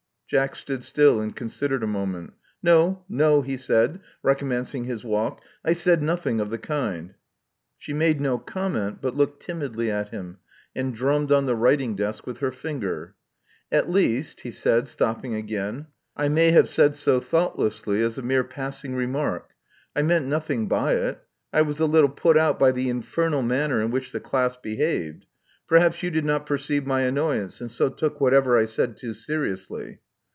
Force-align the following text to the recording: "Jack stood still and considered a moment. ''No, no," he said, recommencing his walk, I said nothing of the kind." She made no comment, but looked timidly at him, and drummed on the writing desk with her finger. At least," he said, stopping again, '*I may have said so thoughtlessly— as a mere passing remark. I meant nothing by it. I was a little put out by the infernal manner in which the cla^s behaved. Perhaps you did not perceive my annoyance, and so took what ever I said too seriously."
"Jack 0.31 0.55
stood 0.55 0.81
still 0.85 1.19
and 1.19 1.35
considered 1.35 1.83
a 1.83 1.87
moment. 1.87 2.31
''No, 2.63 2.99
no," 3.09 3.41
he 3.41 3.57
said, 3.57 3.99
recommencing 4.23 4.85
his 4.85 5.03
walk, 5.03 5.41
I 5.65 5.73
said 5.73 6.01
nothing 6.01 6.39
of 6.39 6.49
the 6.49 6.57
kind." 6.57 7.15
She 7.77 7.91
made 7.91 8.21
no 8.21 8.37
comment, 8.37 8.99
but 9.01 9.13
looked 9.13 9.43
timidly 9.43 9.91
at 9.91 10.07
him, 10.07 10.37
and 10.73 10.95
drummed 10.95 11.33
on 11.33 11.47
the 11.47 11.55
writing 11.57 11.97
desk 11.97 12.25
with 12.25 12.37
her 12.37 12.53
finger. 12.53 13.15
At 13.73 13.89
least," 13.89 14.39
he 14.39 14.51
said, 14.51 14.87
stopping 14.87 15.35
again, 15.35 15.87
'*I 16.15 16.29
may 16.29 16.51
have 16.51 16.69
said 16.69 16.95
so 16.95 17.19
thoughtlessly— 17.19 18.01
as 18.01 18.17
a 18.17 18.21
mere 18.21 18.45
passing 18.45 18.95
remark. 18.95 19.49
I 19.97 20.01
meant 20.01 20.27
nothing 20.27 20.69
by 20.69 20.93
it. 20.95 21.19
I 21.51 21.61
was 21.63 21.81
a 21.81 21.85
little 21.85 22.07
put 22.09 22.37
out 22.37 22.57
by 22.57 22.71
the 22.71 22.87
infernal 22.87 23.41
manner 23.41 23.81
in 23.81 23.91
which 23.91 24.13
the 24.13 24.21
cla^s 24.21 24.55
behaved. 24.61 25.25
Perhaps 25.67 26.01
you 26.01 26.09
did 26.09 26.23
not 26.23 26.45
perceive 26.45 26.87
my 26.87 27.01
annoyance, 27.01 27.59
and 27.59 27.69
so 27.69 27.89
took 27.89 28.21
what 28.21 28.33
ever 28.33 28.57
I 28.57 28.63
said 28.63 28.95
too 28.95 29.11
seriously." 29.11 29.99